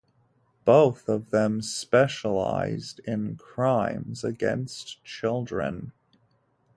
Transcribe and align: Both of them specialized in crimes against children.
Both 0.65 1.07
of 1.09 1.29
them 1.29 1.61
specialized 1.61 3.01
in 3.05 3.35
crimes 3.35 4.23
against 4.23 5.03
children. 5.03 5.91